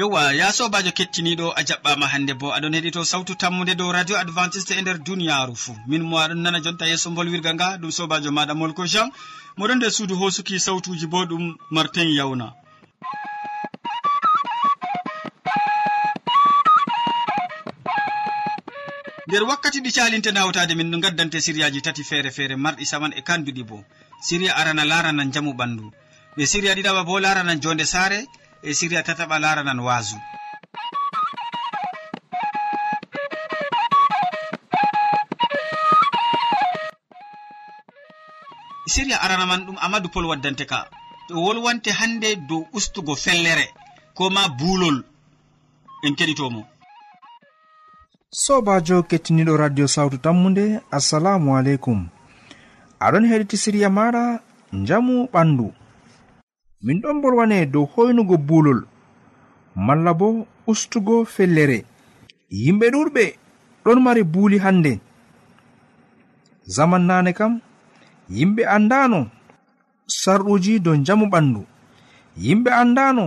[0.00, 2.46] yowa ya sobajo kettiniɗo a jaɓɓama hande bo.
[2.56, 6.60] Aɗon heɗito sawtu tammude dow radio adventiste e nder duniyaru fou min mo aɗon nana
[6.64, 9.08] jonta yeeso bolwirga nga ɗum sobajo maɗa molko jean.
[9.58, 12.46] Moɗon nder suudu hosuki sawtuji bo ɗum martin yawna.
[19.28, 23.20] Nder wakkati ɗi calinte nawtade min no gaddante siriyaji tati feere feere marɗi saman e
[23.20, 23.84] kanduɗi bo.
[24.26, 25.92] Siriya arana larana jamu ɓandu.
[26.36, 28.24] Ɓe siriya ɗiɗaɓa bo larana jonde saare
[28.62, 30.16] e siriya tataɓa laranan waasu.
[38.86, 40.78] E siriya arana man ɗum amadou pol waddante ka.
[41.28, 43.66] To wolwante hande dow ustugo fellere
[44.16, 45.04] ko ma buulol
[46.04, 46.62] en keɗitomo.
[48.30, 52.08] Sobajo kettiniɗo radio sawtu tammude assalamu aleykum.
[53.00, 54.22] Aɗon heɗiti siriya maɗa
[54.88, 55.66] jamu ɓandu.
[56.82, 58.80] min ɗon bolwane dow hoynugo buulol
[59.76, 61.84] malla bo ustugo fellere.
[62.50, 63.24] Yimɓe ɗurɓe
[63.84, 64.92] ɗon mari buuli hannde.
[66.66, 67.60] Zaman nane kam
[68.30, 69.20] yimɓe anndano
[70.06, 71.62] sarɗuji dow njamu ɓandu
[72.44, 73.24] yimɓe anndano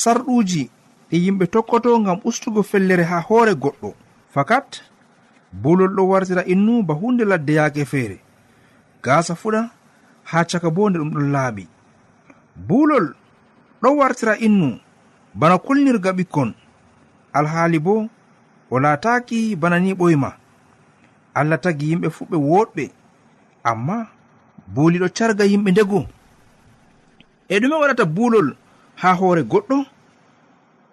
[0.00, 0.70] sarɗuji
[1.10, 3.94] ɗi yimɓe tokkoto ngam ustugo fellere ha hoore goɗɗo.
[4.34, 4.82] Fakat
[5.52, 8.18] bulol ɗo wartira innu ba hunde ladde yaake feere.
[9.02, 9.70] Gaasa fuɗa
[10.30, 11.64] ha caka bo nde ɗum ɗon laaɓi.
[12.56, 13.14] buulol
[13.82, 14.78] ɗo wartira innu
[15.34, 16.54] bana kulnirga ɓikkon.
[17.32, 18.08] Alhaali bo
[18.70, 20.30] o laataki bana ni ɓoyma
[21.34, 22.84] allah tagi yimɓe fuɓɓe woɗɓe.
[23.64, 23.96] Amma
[24.74, 26.00] buuli ɗo carga yimɓe ndego.
[27.48, 28.48] E ɗume waɗata buulol
[29.00, 29.76] haa hoore goɗɗo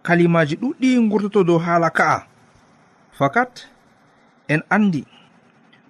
[0.04, 2.18] kalimaji ɗuɗɗi gurtoto dow haala ka'a.
[3.18, 3.68] Fakat
[4.48, 5.02] en andi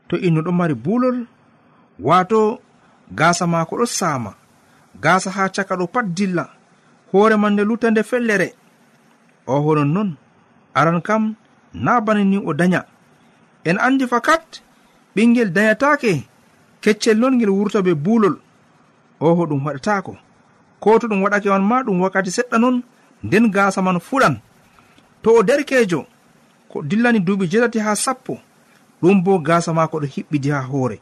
[0.07, 1.17] to innu ɗo mari buulol
[1.99, 2.59] waato
[3.17, 4.31] gaasa maako ɗo saama.
[5.01, 6.49] gasa ha caka ɗo pat dilla.
[7.11, 8.53] Hoore man nde luta nde fellere.
[9.47, 10.09] O honon non
[10.75, 11.35] aran kam
[11.73, 12.85] na bana ni o daya
[13.65, 14.61] en andi fakat
[15.15, 16.23] ɓingel dayatake
[16.81, 18.35] keccel non ngel wurta be buulol.
[19.19, 20.17] Oho ɗum waɗatako
[20.79, 22.81] ko to ɗum waɗake man ma ɗum wakkati seɗɗa non
[23.23, 24.39] nden gasa man fuɗan.
[25.23, 26.05] To o derkejo
[26.69, 28.37] ko dillani duuɓi jetati ha sappo
[29.01, 30.99] ɗum bo gasa mako ɗo hiɓɓidi ha hoore.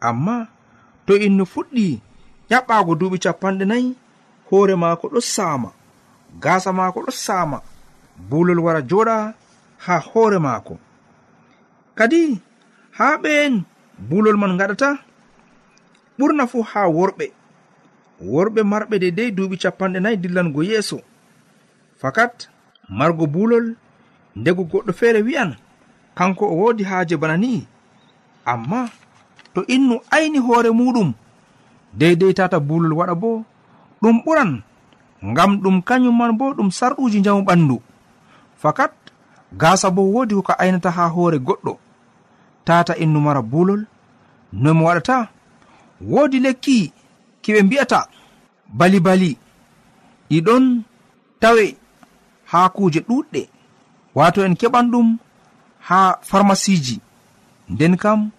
[0.00, 0.48] Amma
[1.06, 2.00] to innu fuɗɗi
[2.50, 3.88] yaɓɓaago duuɓi capanɗe nayi
[4.48, 5.70] hoore maako ɗo saama
[6.42, 7.58] gaasa maako ɗo saama
[8.28, 9.34] buulol wara jooɗa
[9.84, 10.74] haa hoore maako.
[11.98, 12.40] Kadi
[12.98, 13.54] haa ɓeen
[14.08, 14.88] buulol man gaɗata
[16.18, 17.26] ɓurna fuu haa worɓe.
[18.32, 20.98] Worɓe marɓe dedei duuɓi capanɗe nayi dillango yeeso.
[22.00, 22.48] Fakat
[22.88, 23.66] margo buulol
[24.36, 25.50] ndego goɗɗo feere wi'an
[26.16, 27.66] kanko o woodi haaje bana ni.
[28.44, 28.88] Amma
[29.54, 31.12] to innu ayni hoore muɗum
[31.98, 33.30] deydey tata bulol waɗa bo
[34.02, 34.52] ɗum ɓuran.
[35.30, 37.76] Ngam ɗum kañum man bo ɗum sarɗuji njamu ɓandu.
[38.62, 38.92] Fakat
[39.60, 41.72] gasa bo wodi ko ka aynata ha hoore goɗɗo.
[42.64, 43.82] Tata innu mara bulol
[44.52, 45.28] nomi waɗata?
[46.00, 46.92] Wodi lekki
[47.42, 48.00] kiɓe mbi'ata
[48.78, 49.30] bali bali
[50.30, 50.64] ɗiɗon
[51.40, 51.64] tawe
[52.50, 53.42] ha kuje ɗuɗɗe
[54.14, 55.08] wato en keɓan ɗum
[55.88, 57.00] ha farmasiji.
[57.68, 58.30] Nden kam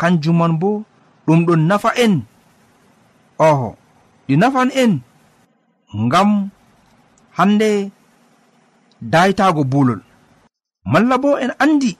[0.00, 0.82] kanjum man bo
[1.26, 2.14] ɗum ɗon nafa en.
[3.38, 3.76] oho
[4.28, 5.00] ɗi nafan en
[5.94, 6.48] ngam
[7.36, 7.90] hande
[9.00, 10.00] daytago bulol.
[10.84, 11.96] Malla bo en andi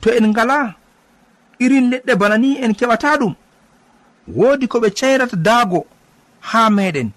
[0.00, 0.74] to en ngala
[1.58, 3.34] irin leɗɗe bana ni en keɓata ɗum
[4.36, 5.86] woodi ko ɓe cayrata daago
[6.40, 7.10] ha meɗen.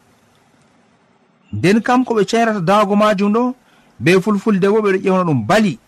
[1.54, 3.54] Nden kam ko ɓe cayrata daago majum ɗo
[4.00, 5.80] be fulfulde bo ɓeɗo ƴewna ɗum bali.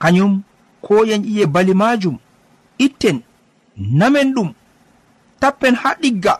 [0.00, 0.42] Kañum
[0.82, 2.16] ko yen ƴiye bali majum
[2.78, 3.20] itten
[3.76, 4.52] namen ɗum
[5.42, 6.34] tappen ha ɗigga.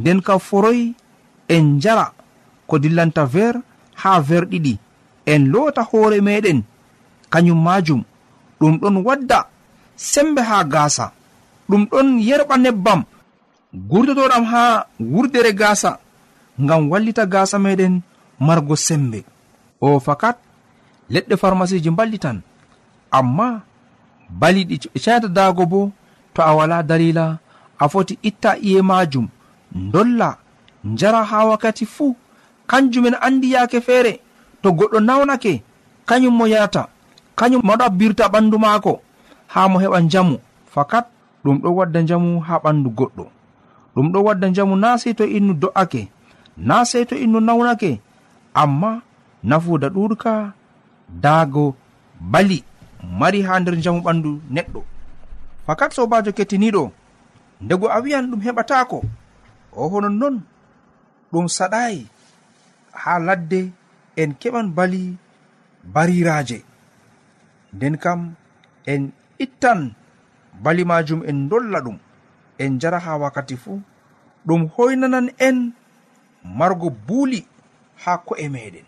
[0.00, 0.80] Nden kam foroy
[1.54, 2.06] en jara
[2.68, 3.54] ko dillanta ver
[4.02, 4.74] ha ver ɗiɗi.
[5.32, 6.60] En loota hoore meɗen.
[7.32, 8.02] Kañum majum
[8.60, 9.38] ɗum ɗon wadda
[9.96, 11.06] sembe ha gaasa.
[11.68, 13.00] Ɗum ɗon yerɓa nebbam.
[13.90, 14.62] Gurtotoɗam ha
[15.12, 15.90] wurdere gaasa
[16.62, 17.94] ngam wallita gaasa meɗen
[18.46, 19.18] margo sembe.
[19.80, 20.36] O fakat
[21.12, 22.38] leɗɗe farmasiji mballitan.
[23.18, 23.46] Amma
[24.40, 25.80] bali ɗi catadago bo
[26.34, 27.38] to a wala dalila
[27.78, 29.28] a foti itta iye majum.
[29.92, 30.36] Dolla
[30.94, 32.16] jara ha wakkati fuu
[32.66, 34.20] kanjumen andi yake feere.
[34.62, 35.62] To goɗɗo nawnake
[36.06, 36.88] kañum mo yarata.
[37.36, 39.00] Kañum moɗabbirta ɓandu maako.
[39.52, 40.38] Ha mo heɓa njamu.
[40.74, 41.06] Fakat
[41.44, 43.24] ɗum ɗo wadda njamu ha ɓandu goɗɗo.
[43.94, 46.08] Ɗum ɗo wadda njamu na sei to innu do'ake.
[46.56, 48.00] Na sei to innu nawnake.
[48.54, 49.00] Amma
[49.44, 50.52] nafuda ɗuɗka
[51.22, 51.74] daago
[52.20, 52.64] bali
[53.18, 54.80] mari ha nder njamu ɓandu neɗɗo.
[55.66, 56.90] Fakat sobajo kettiniɗo
[57.60, 58.98] ndego a wiyan ɗum heɓatako
[59.72, 60.36] o honon non
[61.32, 62.00] ɗum saɗayi
[63.02, 63.60] ha ladde
[64.20, 65.02] en keɓan bali
[65.94, 66.58] bariraje.
[67.74, 68.20] Nden kam
[68.92, 69.02] en
[69.44, 69.80] ittan
[70.62, 71.98] bali majum en dolla ɗum
[72.62, 73.80] en jara ha wakkati fuu.
[74.46, 75.56] Ɗum hoynanan en
[76.58, 77.40] margo buuli
[78.04, 78.86] ha ko'e meɗen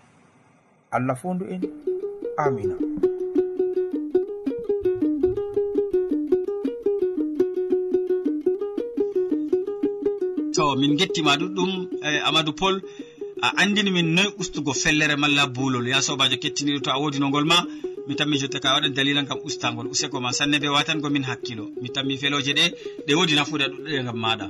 [0.94, 1.62] allah fondu en.
[2.38, 2.74] Amina
[10.58, 11.70] to min gettima ɗuɗɗum
[12.06, 12.74] eh, amadou pol
[13.46, 15.86] a andini min noy ustugo fellere malla buulol.
[15.92, 17.58] Ya sobajo kettiniɗo to a wodi nogol ma
[18.06, 21.64] mi tanmi jotta ka waɗa dalila gam ustagol useko ma sanne ɓe watango min hakkilo.
[21.82, 22.64] Mi tanmi feloje ɗe
[23.06, 24.46] ɗe wodi nafuda ɗuɗɗe gam maɗa.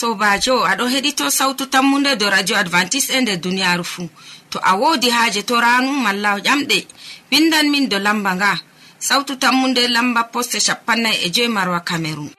[0.00, 4.08] sobajo aɗo heɗito sautu tammunde do radio advantice e nder duniyaru fuu
[4.50, 6.78] to a wodi haaje to ranu malla ƴamɗe.
[7.30, 8.52] Windan min do lamba nga.
[9.08, 12.30] Sautu tammunde lamba poste capannay e joyi marwa cameron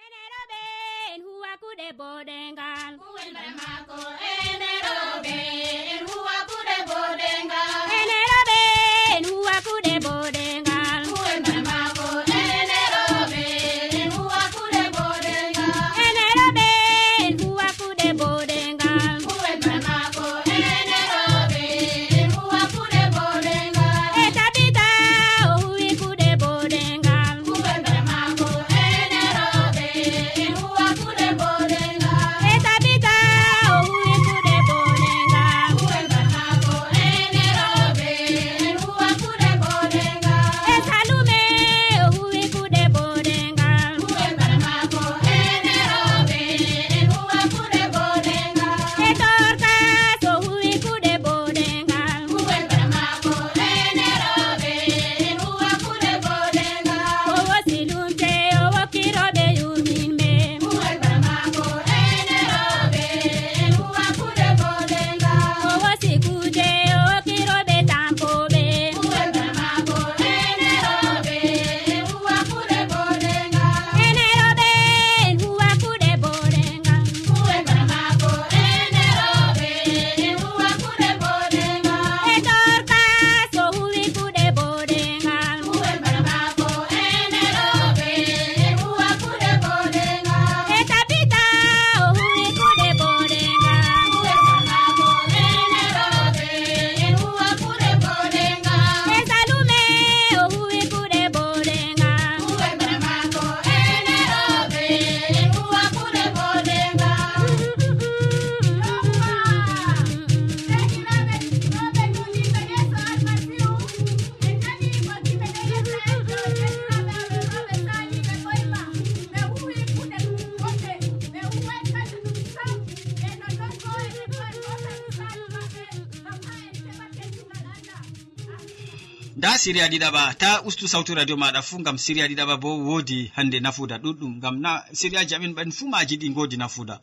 [129.66, 133.96] siriya ɗiɗaɓa ta ustu sawtu radio maɗa fuu gam siriya ɗiɗaɓa bo wodi hande nafuda
[134.04, 134.34] ɗuɗɗum.
[134.42, 136.96] Gam na siriyaji amin ɓen fuu maji ɗi godi nafuda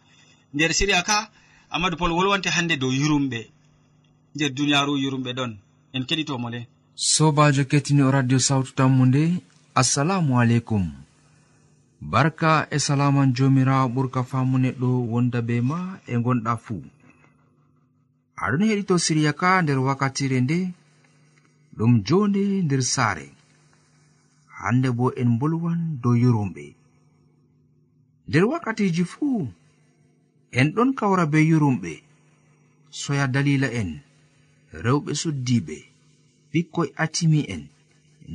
[0.54, 1.16] nder siriya ka
[1.75, 3.40] amadou pol wolwonte hande dow yurumɓe.
[4.35, 5.52] Nder duniyaru yurumɓe ɗon.
[5.95, 6.61] En keɗitomo le.
[6.95, 7.62] Sobajo
[8.07, 9.23] o radio sawtu tammu nde
[9.81, 10.85] assalamu aleykum.
[12.00, 16.83] Barka e salaman jomirawo ɓurka famu neɗɗo wonda be ma e gonɗa fuu
[18.45, 20.59] aɗon heɗito siriya ka nder wakkatire nde
[21.76, 23.26] ɗum jonde nder saare.
[24.58, 26.64] Hande bo en bolwan dow yurumɓe
[28.28, 29.48] nder wakkatiji fuu
[30.58, 31.92] en ɗon kawra be yurumɓe
[33.00, 33.90] soya dalila en
[34.84, 35.76] rewɓe suddiɓe
[36.50, 37.62] ɓikkoy atimi en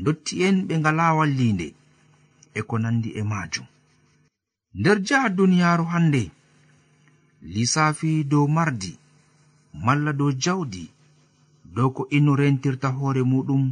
[0.03, 1.67] dotti en ɓe ngala wallinde
[2.57, 3.67] e ko nandi e majum
[4.79, 6.23] nder jaha duniyaaru hande
[7.53, 8.91] lissafi dow mardi
[9.85, 10.83] malla dow jawdi
[11.75, 13.63] dow ko innu rentirta hoore muɗum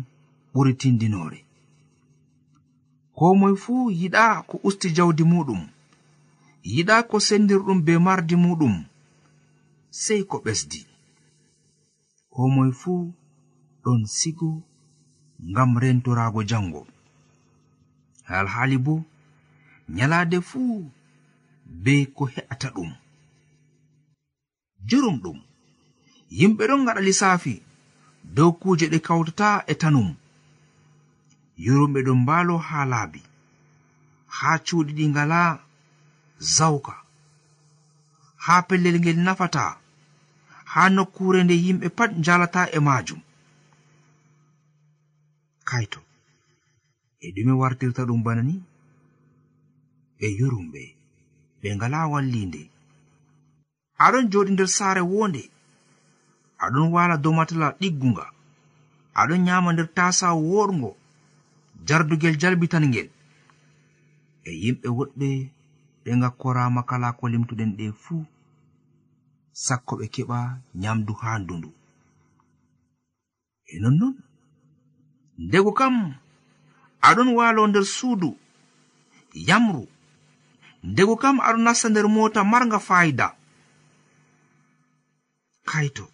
[0.53, 1.39] ɓuri tindinore
[3.17, 5.61] ko moy fuu yiɗa ko usti jawdi muɗum
[6.73, 8.75] yiɗa ko sendirɗum be mardi muɗum
[9.89, 10.79] sei ko ɓesdi.
[12.33, 13.13] Ko moy fuu
[13.83, 14.49] ɗon sigo
[15.49, 16.81] ngam rentorago jango
[18.37, 18.93] alhaali bo
[19.95, 20.91] nyalaade fuu
[21.83, 22.91] be ko he'ata ɗum.
[24.87, 25.39] Jurum ɗum
[26.37, 27.53] yimɓe ɗon ngaɗa lissafi
[28.33, 30.09] dow kuje ɗe kawtata e tanum.
[31.65, 33.21] Yurumɓe ɗon mbaalo haa laabi.
[34.37, 35.39] Haa cuuɗi ɗi ngala
[36.39, 36.93] zawka.
[38.45, 39.63] Haa pellel ngel nafata.
[40.71, 43.21] Haa nokkure nde yimɓe pat njalata e maajum.
[45.69, 46.01] Kaito
[47.25, 48.55] e ɗume wartirta ɗum bana ni?
[50.17, 50.81] Ɓe yurumɓe
[51.61, 52.61] ɓe ngala wallinde.
[54.03, 55.41] Aɗon joɗi nder saare wonde
[56.63, 58.25] aɗon wala dow matala ɗiggunga.
[59.19, 60.89] Aɗon nyama nder tasa worgo
[61.87, 63.09] jardugel jalbitan ngel
[64.43, 65.27] e yimɓe woɗɓe
[66.03, 68.25] ɓe gakkorama kala ko limtuɗen ɗe fuu
[69.65, 70.37] sakko ɓe keɓa
[70.81, 71.69] nyamdu ha ndundu
[73.65, 74.15] e nonnon
[75.45, 75.95] ndego kam
[77.07, 78.29] aɗon walo nder suudu
[79.47, 79.83] yamru.
[80.83, 83.27] Ndego kam aɗon nasta nder mota marga fayida.
[85.69, 86.05] Kaito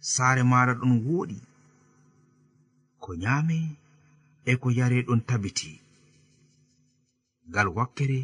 [0.00, 1.38] saare maɗa ɗon wooɗi
[3.02, 3.58] ko nyaame
[4.50, 5.80] e ko yare ɗon tabiti.
[7.48, 8.20] Ngal wakkere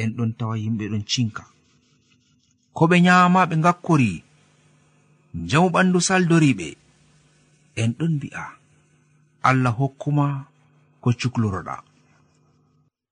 [0.00, 1.44] en ɗon tawa yimɓe ɗon cinka.
[2.76, 4.10] Ko ɓe nyaama ɓe ngakkori
[5.34, 6.68] njamu ɓandu saldoriɓe
[7.80, 8.44] en ɗon mbi'a
[9.48, 10.26] allah hokkuma
[11.02, 11.76] ko cukloroɗa.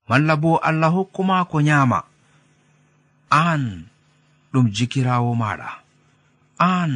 [0.09, 1.99] Malla bo allah hokkuma ko nyaama
[3.31, 3.63] an
[4.53, 5.69] ɗum jikirawo maɗa
[6.59, 6.93] an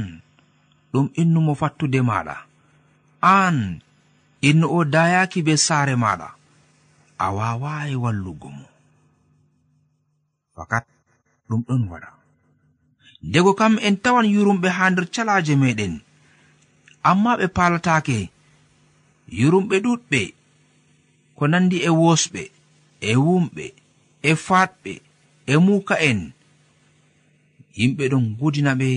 [0.97, 2.37] ɗum innumo fattude maɗa.
[3.21, 3.57] An
[4.49, 6.29] innu o dayaki be saare maɗa.
[7.25, 8.67] A wawayi wallugo mo.
[10.57, 10.85] Fakat
[11.49, 12.11] ɗum ɗon waɗa.
[13.29, 15.95] Ndego kam en tawan yurumɓe ha nder calaje meɗen.
[17.11, 18.19] Amma ɓe palatake
[19.39, 20.21] yurumɓe ɗuɗɓe
[21.37, 22.43] ko nandi e wosɓe
[23.01, 23.65] e wumɓe
[24.23, 24.93] e fatɓe
[25.47, 26.21] e muka'en
[27.79, 28.89] yimɓe ɗon gudina ɓe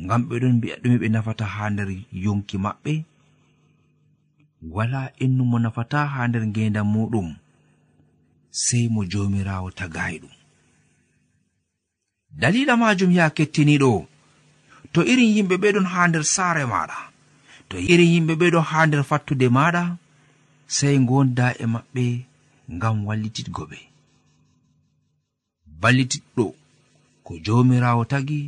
[0.00, 1.88] ngam ɓe ɗon mbi'a ɗume ɓe nafata ha nder
[2.24, 2.92] yonki maɓɓe.
[4.74, 7.28] Wala innu mo nafata ha nder ngendam muɗum
[8.50, 10.34] sei mo jomirawo tagayi ɗum.
[12.40, 14.06] Dalila majum ya kettiniɗo
[14.92, 16.98] to irin yimɓe ɓeɗon ha nder saare maɗa
[17.68, 19.82] to irin yimɓe ɓeɗon ha nder fattude maɗa
[20.76, 22.04] sei gonda e maɓɓe
[22.74, 23.78] ngam wallititgo ɓe.
[25.80, 26.46] Ballitiɗɗo
[27.24, 28.40] ko jomirawo tagi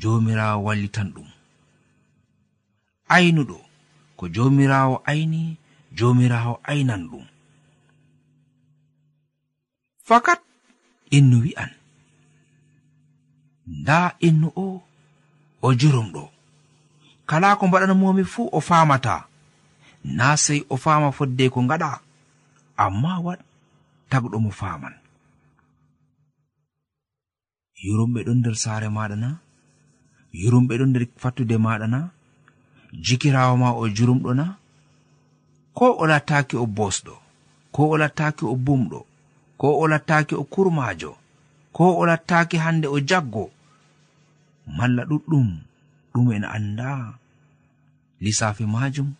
[0.00, 1.28] jomirawo wallitan ɗum.
[3.14, 3.58] Aynuɗo
[4.18, 5.42] ko jomirawo ayni
[5.98, 7.26] jomirawo aynan ɗum.
[10.06, 10.40] Fakat
[11.16, 11.70] innu wi'an
[13.80, 14.82] nda innu o
[15.62, 16.22] o jurumɗo
[17.28, 19.16] kala ko mbaɗanmomi fuu o famata
[20.16, 21.90] na sey o fama fodde ko ngaɗa
[22.84, 23.40] amma wat
[24.10, 24.94] tagɗo mo faman.
[27.84, 29.28] Yurumɓe ɗon nder saare maɗa na
[30.32, 32.00] yurumɓe ɗon nder fattude maɗa na?
[33.04, 34.46] Jikirawo ma o jurumɗo na?
[35.76, 37.14] Ko o lattaki o bosɗo
[37.74, 39.00] ko o lattaki o bumɗo?
[39.60, 41.12] Ko o lattaki o kurmajo
[41.72, 43.44] ko o lattaki hande o jaggo?
[44.76, 45.48] Malla ɗuɗɗum
[46.12, 47.14] ɗum en anda
[48.20, 49.14] lissafi majum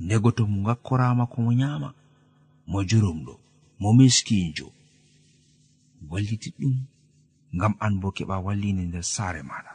[0.00, 1.88] ndego to mo gakkorama ko mo nyama
[2.70, 3.34] mo jurumɗo
[3.80, 4.68] mo miskinjo
[6.10, 6.76] walliti ɗum
[7.56, 9.71] ngam an bo keɓa wallini nder saare maɗa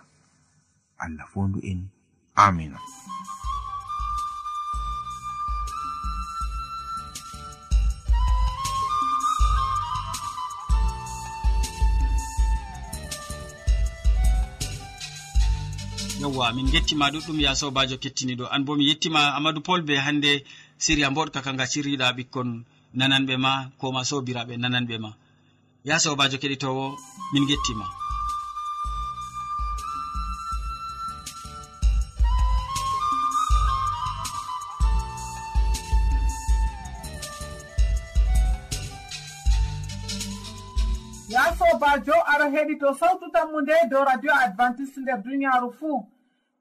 [1.04, 1.90] allah fondu en.
[2.36, 2.80] Amina
[16.22, 18.46] yewwa min gettima ɗuɗɗum ya sobajo kettiniɗo.
[18.54, 20.32] An bo mi yettima amadou pol be hannde
[20.84, 22.50] siriya mboɗka kanga sirriɗa ɓikkon
[22.98, 25.10] nananɓe ma koma sobiraɓe nananɓe ma.
[25.88, 26.86] Ya sobajo keɗitowo
[27.34, 27.86] min gettima.
[42.58, 46.00] heɗito sawtu tammu nde dow radio adventiste nder duniyaaru fuu.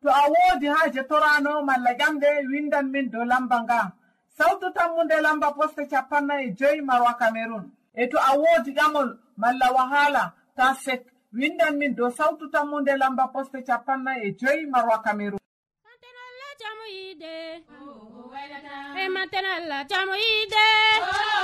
[0.03, 3.93] To a woodi haaje torano malla ƴamɗe windan min dow lamba nga.
[4.39, 9.09] Sawtu tammu nde lamba poste capanna e joyi marwa cameron e to a woodi ƴamol
[9.37, 14.67] malla wahala ta sek windan min dow sawtu tammu nde lamba poste capanna e joyi
[14.67, 15.41] marwa cameron
[18.97, 20.57] e matenalla jamu yiide.
[21.01, 21.36] Oh, oh,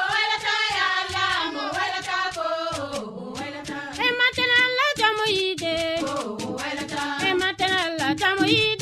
[8.42, 8.81] soyi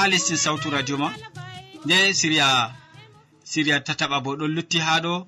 [0.00, 1.08] ha lestin sawtu radio ma.
[1.84, 2.46] Nde siriya
[3.44, 5.26] siriya tataɓa bo ɗon lutti ha ɗo.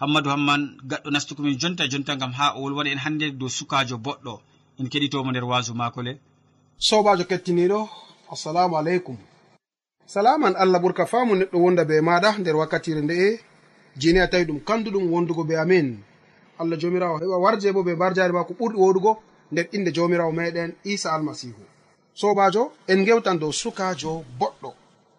[0.00, 4.34] Hammadou hamman gaɗɗo nastukomin jonta jonta gam ha o wolwana en hannde dow sukajo boɗɗo.
[4.78, 6.12] En keɗitomo nder wasu mako le.
[6.78, 7.88] Sobajo kettiniɗo
[8.32, 9.16] assalamu aleykum.
[10.06, 13.40] Salaman allah ɓurka famu neɗɗo wonda be maɗa nder wakkatire nde'e
[14.00, 15.98] jeni a tawi ɗum kanduɗum wondugo be amin.
[16.60, 19.12] Allah jomirawo heɓa warje bo be mbarjare ma ko ɓurɗi woɗugo
[19.52, 21.69] nder inde jomirawo meɗen isa almasihu.
[22.20, 24.70] sobajo en gewtan dow sukajo boɗɗo.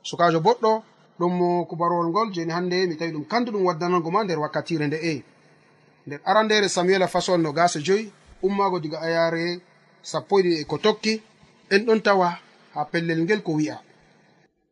[0.10, 0.72] Sukajo boɗɗo
[1.20, 5.24] ɗum kubarowol ngol jeni hannde mi tawi ɗum kandu ɗum waddanango ma nder wakkatire nde'e
[6.06, 8.12] nder arandere samuela fasol no gasa joyi
[8.44, 9.62] ummago diga ayare
[10.02, 11.14] sappo e ɗiɗi e ko tokki
[11.74, 12.38] en ɗon tawa
[12.74, 13.78] ha pellel ngel ko wi'a.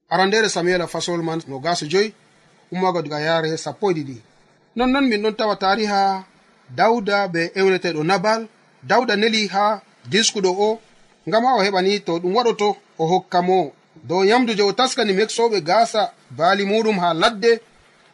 [0.09, 2.13] Arandere samuela fasol man no gasa joyi
[2.71, 4.17] ummago diga ayare sappo e ɗiɗi
[4.75, 6.25] nonnon min ɗon tawa tariha
[6.69, 8.47] dawda be ewneteɗo nabal.
[8.83, 10.79] Dawda neli ha diskuɗo o
[11.29, 13.71] ngam ha o heɓani to ɗum waɗoto o hokka mo.
[14.09, 16.01] Dow yamdu je o taskani meksoɓe gasa
[16.37, 17.51] baali muɗum ha ladde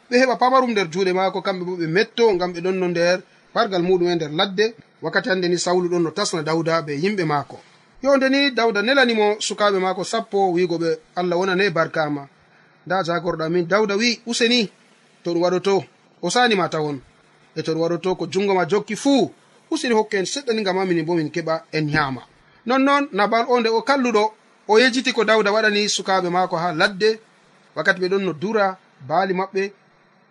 [0.10, 3.17] ɓe heɓa pamarum nder juuɗe maako kamɓe bo ɓe metto ngam ɓe ɗon no nder
[3.54, 4.65] pargal muɗum e nder ladde.
[5.04, 7.58] Wakkati hande ni sawlu ɗon no tasna dawda be yimɓe maako.
[8.04, 12.28] Yonde ni dawda nelanimo sukaɓe maako sappo wigo ɓe allah wonane barkama
[12.86, 14.69] nda jagorɗo min dawda wi useni
[15.23, 15.84] to ɗum waɗoto
[16.21, 16.97] o sanima tawon
[17.56, 19.32] e to ɗum waɗoto ko jungo ma jokki fuu.
[19.71, 22.21] Useni hokke en seɗɗani ngam amini bo min keɓa en yama
[22.65, 24.23] nonnoon nabal o nde o kalluɗo
[24.67, 27.19] o yejiti ko dawda waɗani sukaɓe maako ha ladde.
[27.75, 29.71] Wakkati ɓe ɗon no dura baali maɓɓe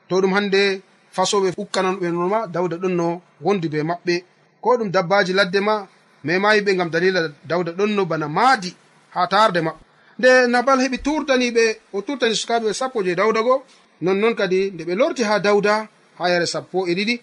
[0.09, 0.83] to ɗum hande
[1.17, 4.15] fasoɓe ukkananɓe noma dawda ɗon no wondi be maɓɓe.
[4.61, 5.87] Ko ɗum dabbaji ladde ma
[6.25, 8.71] memayiɓe gam dalila dawda ɗon no bana maadi
[9.15, 9.81] ha tarde maɓɓe
[10.19, 13.65] nde nabal heɓi turtaniɓe o turtani sukaɓe sappo je dawda go
[14.01, 17.15] nonnon kadi nde ɓe lorti ha dawda ha yare sappo e ɗiɗi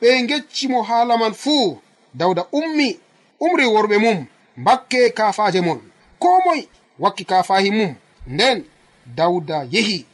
[0.00, 1.78] ɓe geccimo haalaman fuu.
[2.14, 2.98] Dawda ummi
[3.40, 4.26] umri worɓe mum.
[4.56, 5.80] mbakke kafaje mon.
[6.18, 7.94] Ko moy wakki kafahi mum.
[8.26, 8.64] Nden
[9.06, 10.06] dawda yehi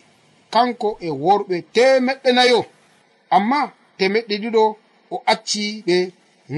[0.51, 2.61] kanko e worɓe temeɗɗe nayo
[3.37, 3.61] amma
[3.99, 4.63] temeɗɗe ɗiɗo
[5.11, 5.97] o acci ɓe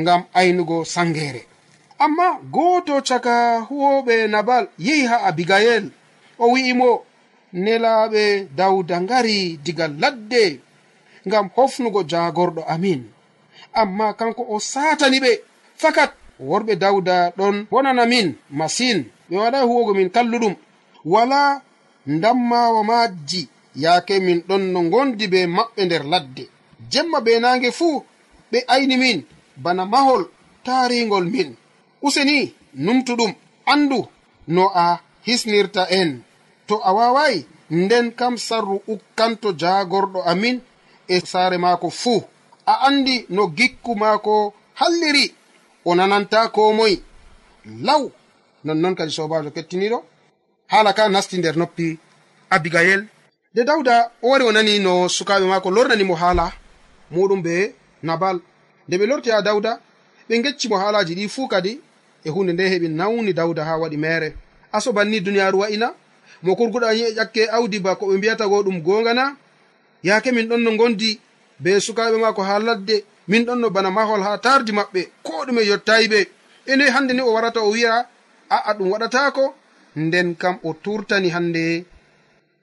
[0.00, 1.42] ngam aynugo sangere.
[2.04, 3.34] Amma gooto caka
[3.68, 5.84] huwoɓe nabal yehi ha abigayel
[6.38, 6.90] o wi'imo
[7.52, 8.22] nelaaɓe
[8.58, 10.60] dawda ngari diga ladde
[11.26, 13.00] ngam hofnugo jagorɗo amin.
[13.80, 15.32] Amma kanko o satani ɓe
[15.82, 16.12] fakat
[16.48, 18.26] worɓe dawda ɗon bonana min
[18.58, 18.98] masin.
[19.28, 20.54] Ɓe waɗa huwogo min kalluɗum.
[21.12, 21.40] Wala
[22.06, 23.40] ndammawa majji
[23.82, 26.44] yaake min ɗon no gondi be maɓɓe nder ladde.
[26.92, 27.96] Jemma be nange fuu
[28.50, 29.18] ɓe ayni min
[29.64, 30.22] bana mahol
[30.66, 31.48] taringol min.
[32.06, 32.36] Useni
[32.84, 33.32] numtuɗum
[33.72, 33.98] andu
[34.54, 36.10] no a hisnirta en.
[36.68, 37.38] To a wawayi
[37.70, 40.56] nden kam sarru ukkanto jagorɗo amin
[41.08, 42.20] e saare maako fuu
[42.66, 44.34] a andi no gikku maako
[44.80, 45.26] halliri.
[45.84, 46.98] o nananta ko moye
[47.82, 48.02] law
[48.64, 49.98] nonnon kadi sobajo kettiniɗo
[50.72, 51.98] hala ka nasti nder noppi
[52.50, 53.02] abigayel
[53.54, 56.52] nde dawda o wari o nani no sukaɓe maako lornanimo haala
[57.12, 58.36] muɗum be nabal.
[58.88, 59.80] Nde ɓe lorti ha dawda
[60.28, 61.72] ɓe gecci mo haalaji ɗi fuu kadi
[62.24, 64.28] e hunde nde heɓi nawni dawda ha waɗi mere
[64.72, 65.88] aso banni duniyaru wa'ina
[66.42, 69.36] mo kurguɗa yi'e ƴakke awdi ba ko ɓe mbiyata go ɗum gongana.
[70.02, 71.20] Yaake min ɗon no gondi
[71.60, 73.04] be sukaɓe maako ha ladde.
[73.28, 76.20] min ɗon no bana mahol ha tardi maɓɓe ko ɗume yottayi ɓe.
[76.66, 78.06] E nde hande ni o warata o wi'a
[78.50, 79.54] a'a ɗum waɗatako
[79.96, 81.84] nden kam o turtani hande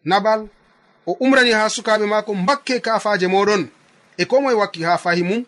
[0.06, 0.47] nabal
[1.06, 3.67] o umrani ha sukaɓe maako mbakke kafaje moɗon
[4.17, 5.45] e ko moye wakki ha fahi mum?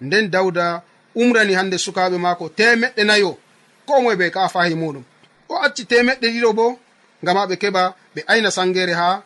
[0.00, 0.82] Nden dawda
[1.14, 3.38] umrani hande sukaɓe maako temeɗɗe nayo.
[3.86, 5.04] Ko moye ɓe ka fahi muɗum
[5.48, 6.78] o acci temeɗɗe ɗiɗo bo
[7.22, 9.22] ngama ɓe keɓa ɓe ayna sangere ha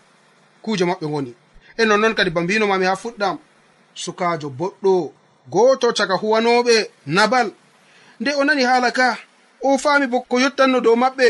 [0.63, 1.35] kuje maɓɓe goni
[1.77, 3.39] e nonnoon kadi ba mbinomami ha fuɗɗam.
[3.95, 5.11] sukajo boɗɗo.
[5.51, 7.51] Goto caka huwanoɓe nabal.
[8.21, 9.19] Nde o nani hala ka
[9.63, 11.27] o fami bo ko yottanno dow maɓɓe.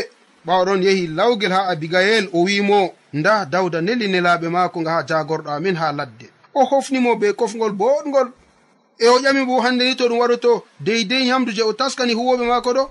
[0.47, 5.49] Ɓawɗon yehi lawgel ha abigayel o wimo nda dawda neli nelaɓe maako nga ha jagorɗo
[5.49, 6.27] amin ha ladde.
[6.53, 8.31] O hofnimo be kofgol boɗgol
[8.99, 12.43] e o ƴami bo hande ni to ɗum waɗoto deydey yamdu je o taskani huwoɓe
[12.45, 12.83] maako ɗo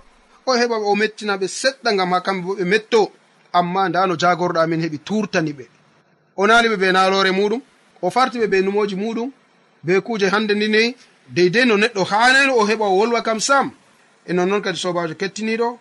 [0.47, 3.11] o heɓa o mettinaɓe seɗɗa gam ha kamɓe bo ɓe metto.
[3.53, 5.65] Amma nda no jagorɗo amin heɓi turtani ɓe.
[6.37, 7.61] O naliɓe be nalore muɗum
[8.03, 9.31] o fartiɓe be numoji muɗum
[9.85, 10.97] be kuje hande ndi ni
[11.35, 13.71] deydey no neɗɗo hanano o heɓa o wolwa kam sam.
[14.27, 15.79] E nonnoon kadi sobajo kettiniɗo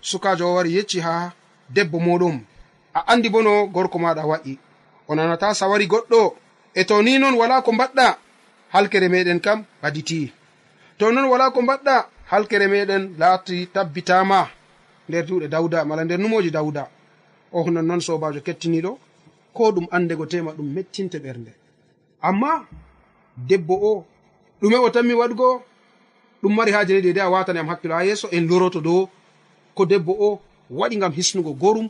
[0.00, 1.32] sukajo o wari yecci ha
[1.74, 2.36] debbo muɗum
[2.94, 4.58] a andi bo no gorko maɗa wa'i.
[5.08, 6.34] O nanata sawari goɗɗo.
[6.74, 8.16] E to ni noon wala ko mbaɗɗa
[8.72, 10.32] halkere meɗen kam baditi.
[10.98, 14.48] To noon wala ko mbaɗɗa halkere meɗen laati tabbitama.
[15.08, 16.88] Nder juuɗe dawda mala nder numoji dawda
[17.52, 18.98] o nonnoon sobajo kettiniɗo
[19.54, 21.52] ko ɗum andego tema ɗum mettinte ɓernde.
[22.22, 22.66] Amma
[23.48, 24.04] debbo o
[24.62, 25.62] ɗume o tanmi waɗgo
[26.42, 29.08] ɗum mari haaje ne dede a watani am hakkilo ha yeeso en loroto dow
[29.74, 31.88] ko debbo o waɗi ngam hisnugo gorum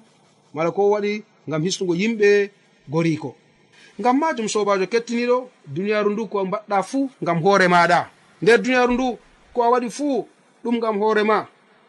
[0.55, 2.51] mala ko waɗi ngam hisnugo yimɓe
[2.89, 3.35] goriko.
[4.01, 8.09] Ngam majum sobajo kettiniɗo duniyaru ndu ko mbaɗɗa fuu ngam hoore maɗa
[8.43, 9.19] nder duniyaru ndu
[9.55, 10.27] ko a waɗi fuu
[10.65, 11.47] ɗum ngam hoorema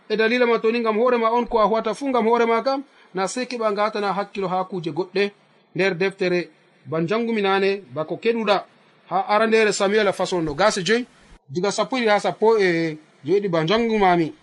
[0.09, 3.27] e dalila ma toni ngam hoorema on ko a huwata fuu ngam hoorema kam na
[3.27, 5.31] sei keɓa ngatana hakkilo ha kuje goɗɗe.
[5.75, 6.49] Nder deftere
[6.85, 8.65] ban jangumi janguminane bako keɗuɗa.
[9.11, 11.05] ha arandere samuel e façon no gase joyi
[11.49, 14.33] diga sappo sappoɗi ha sappo e joyiɗi ba jangumami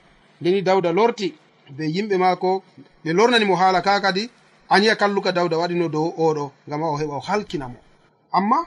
[0.41, 1.35] ndeni dawda lorti
[1.77, 2.63] be yimɓe maako
[3.05, 4.31] ɓe lornanimo haala ka kadi.
[4.71, 7.79] Aniya kalluka dawda waɗino dow oɗo ngam a o heɓa o halkinamo
[8.33, 8.59] amma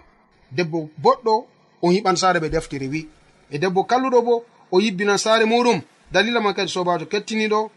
[0.52, 1.34] debbo boɗɗo
[1.82, 3.08] o hiɓan saare ɓe deftere wi.
[3.52, 5.82] E debbo kalluɗo bo o yibbinan saare muɗum.
[6.12, 7.70] Dalila man kadi sobajo kettiniɗo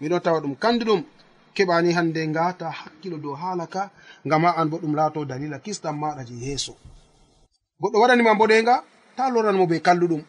[0.00, 1.02] miɗon tawa ɗum kanduɗum.
[1.54, 3.90] Keɓani hande ngata hakkilo dow haala ka
[4.26, 6.76] ngam ha an bo ɗum laato dalila kisɗam maɗa je yeeso.
[7.82, 8.74] goɗɗo waɗanima boɗenga
[9.16, 10.22] ta loranmo be kalluɗum.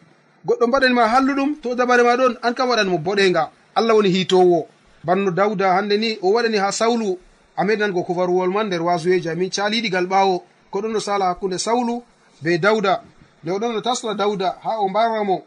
[0.46, 3.50] Goɗɗo mbaɗanima halluɗum to dabare ma ɗon an kam waɗanmo boɗenga.
[3.74, 4.66] Allah woni hitowo.
[5.04, 7.18] Banno dawda hande ni o waɗani ha sawlu.
[7.56, 9.50] A medango kufaruwol man nder wasuyeji amin.
[9.50, 10.42] Caliɗigal ɓawo.
[10.70, 12.02] Ko ɗon no sala hakkunde sawlu
[12.42, 13.02] be dawda
[13.42, 15.42] nde o ɗon no tasla dawda ha o mbaramo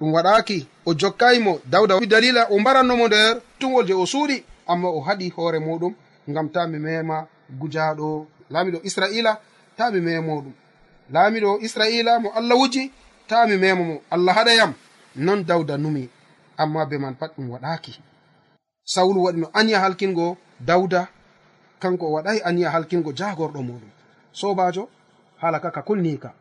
[0.00, 4.42] ɗum waɗaki o jokkayimo dawda wi dalila o mbarannomo nder tungol je o suuɗi.
[4.66, 5.94] Amma o haɗi hoore muɗum
[6.28, 7.26] ngam ta mi mema
[7.60, 9.38] gujaɗo laamiɗo israila
[9.76, 10.52] ta mi memoɗum
[11.12, 12.92] laamiɗo israila mo allah wuji
[13.28, 14.72] ta mi memo mo allah haɗayam.
[15.16, 16.08] Non dawda numi
[16.58, 18.00] amma be man pat ɗum waɗaki
[18.84, 21.08] sawlu waɗi no aniya halkingo dawda
[21.80, 23.90] kanko o waɗayi aniya halkingo jagorɗo muɗum.
[24.32, 24.88] Sobajo
[25.40, 26.32] hala ka ka kulnika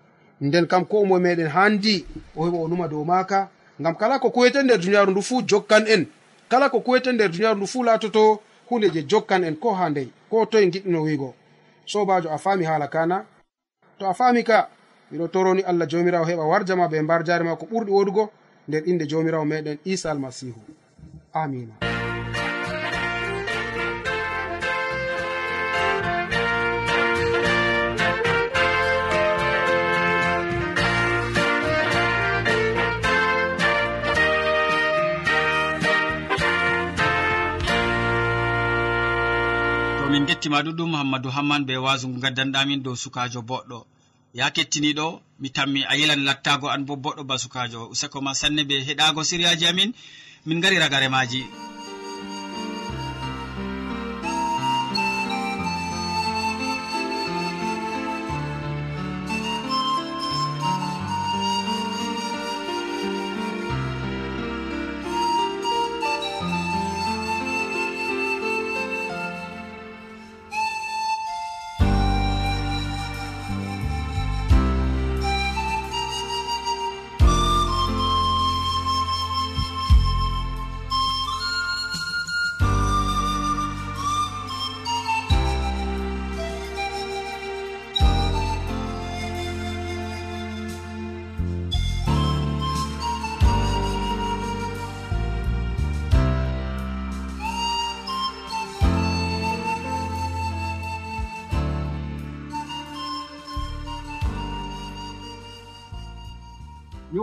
[0.41, 3.49] nden kam ko moe meɗen handi o heɓa o numa dow maka
[3.79, 6.05] ngam kala ko kuwete nder duniyaru ndu fuu jokkan en.
[6.49, 10.09] Kala ko kuwete nder duniyaru ndu fuu laatoto hunde je jokkan en ko ha ndey
[10.29, 11.33] ko toye giɗɗino wiigo.
[11.85, 13.25] Sobajo a faami hala kana
[13.99, 14.69] to a fami ka
[15.11, 18.31] miɗo toroni allah jomirawo heɓa warjama be mbar jare ma ko ɓurɗi wodugo
[18.67, 20.59] nder inde jomirawo meɗen isa almasihu.
[21.33, 21.94] Amina
[40.55, 43.77] ma ɗuɗum hammadou hamman be wasu ngu gaddanɗamin dow sukajo boɗɗo.
[44.33, 45.07] Ya kettiniɗo
[45.41, 47.79] mi tammi a yelan lattago an bo boɗɗo ba sukajo.
[47.93, 49.91] Useko ma sanne be heɗago siriyaji amin
[50.45, 51.41] min gari ragaremaji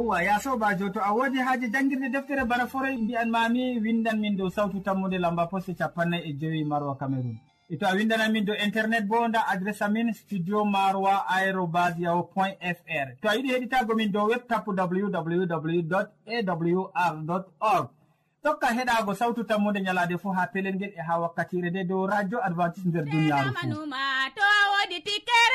[0.03, 4.37] yowwa ya sobajo to a wodi haaji jangguirde deftere bana foroy mbiyan mami windan min
[4.37, 7.39] dow sawtu tammude lamba poste capannay e joyi maroa cameron
[7.71, 12.23] e to a windanan min dow internet bo nda adresse amin studio maroa aérobas yaho
[12.23, 13.15] point fr.
[13.23, 15.95] To a yiɗi heɗitago min dow web tapu www
[16.27, 17.89] awr org.
[18.43, 22.39] Tokka heɗago sawtu tammude ñalade fo ha pelel ngel e ha wakkatire nde dow radio
[22.43, 23.51] advantice nder duniyaaru
[24.35, 25.52] to wodi tikkere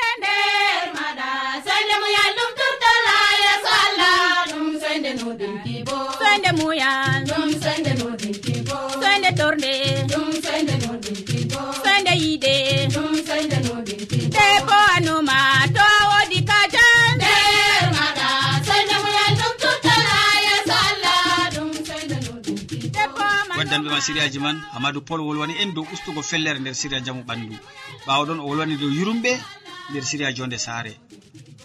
[24.08, 27.56] siriyaji man hamadou pol wolwani en dow ustugo fellere nder siriya jamu ɓandu.
[28.06, 29.32] Ɓawo ɗon o wolwani dow yurumɓe
[29.90, 30.92] nder siriya jonde saare.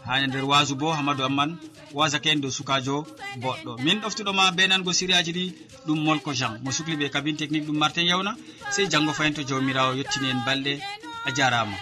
[0.07, 1.51] Hane nder wasu bo hamadou amman
[1.93, 2.95] wasake en dow sukajo
[3.43, 3.71] boɗɗo.
[3.85, 5.45] Min ɗoftuɗoma be nango siriyaji ɗi
[5.87, 6.59] ɗum molko jean.
[6.63, 8.35] Mo sukli ɓe kabine technique ɗum martin yawna
[8.71, 10.73] sey janggo fayin to jawmirawo yettini en balɗe
[11.27, 11.77] a jarama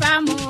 [0.00, 0.45] famu